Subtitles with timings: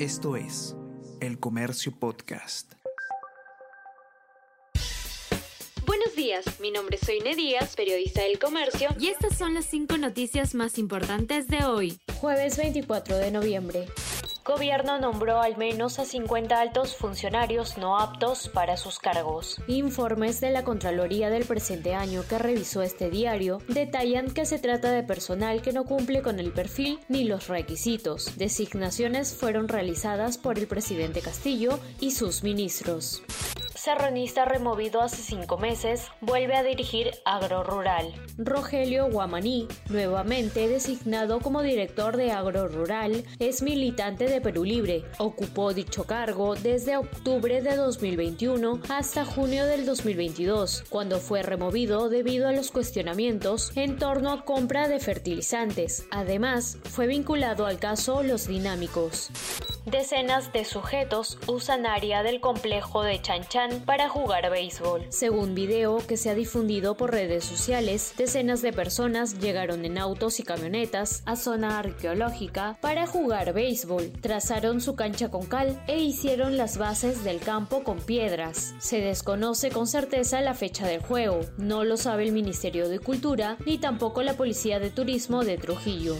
[0.00, 0.74] Esto es
[1.20, 2.72] El Comercio Podcast.
[5.86, 9.96] Buenos días, mi nombre es Soine Díaz, periodista del Comercio, y estas son las cinco
[9.96, 13.86] noticias más importantes de hoy, jueves 24 de noviembre.
[14.44, 19.58] Gobierno nombró al menos a 50 altos funcionarios no aptos para sus cargos.
[19.68, 24.92] Informes de la Contraloría del presente año que revisó este diario detallan que se trata
[24.92, 28.36] de personal que no cumple con el perfil ni los requisitos.
[28.36, 33.22] Designaciones fueron realizadas por el presidente Castillo y sus ministros
[33.84, 38.14] serranista removido hace cinco meses, vuelve a dirigir Agro Rural.
[38.38, 45.04] Rogelio Guamaní, nuevamente designado como director de Agro Rural, es militante de Perú Libre.
[45.18, 52.48] Ocupó dicho cargo desde octubre de 2021 hasta junio del 2022, cuando fue removido debido
[52.48, 56.06] a los cuestionamientos en torno a compra de fertilizantes.
[56.10, 59.30] Además, fue vinculado al caso Los Dinámicos.
[59.84, 65.06] Decenas de sujetos usan área del complejo de Chanchan para jugar béisbol.
[65.10, 70.40] Según video que se ha difundido por redes sociales, decenas de personas llegaron en autos
[70.40, 74.12] y camionetas a zona arqueológica para jugar béisbol.
[74.20, 78.74] Trazaron su cancha con cal e hicieron las bases del campo con piedras.
[78.78, 83.56] Se desconoce con certeza la fecha del juego, no lo sabe el Ministerio de Cultura
[83.66, 86.16] ni tampoco la Policía de Turismo de Trujillo.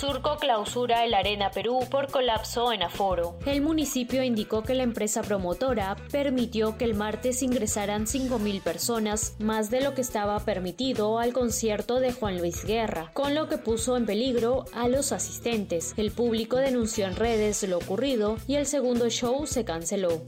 [0.00, 3.36] Surco clausura el Arena Perú por colapso en aforo.
[3.44, 9.68] El municipio indicó que la empresa promotora permitió que el martes ingresaran 5.000 personas, más
[9.68, 13.94] de lo que estaba permitido al concierto de Juan Luis Guerra, con lo que puso
[13.98, 15.92] en peligro a los asistentes.
[15.98, 20.22] El público denunció en redes lo ocurrido y el segundo show se canceló.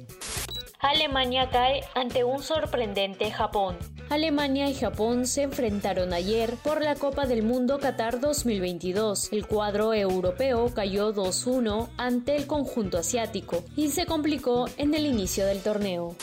[0.80, 3.78] Alemania cae ante un sorprendente Japón.
[4.12, 9.32] Alemania y Japón se enfrentaron ayer por la Copa del Mundo Qatar 2022.
[9.32, 15.46] El cuadro europeo cayó 2-1 ante el conjunto asiático y se complicó en el inicio
[15.46, 16.14] del torneo.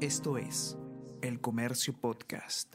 [0.00, 0.76] Esto es
[1.22, 2.74] El Comercio Podcast.